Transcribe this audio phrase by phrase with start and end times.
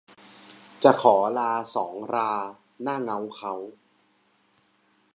[0.83, 2.31] จะขอลาสองรา
[2.83, 3.53] หน้าเง้าเค้า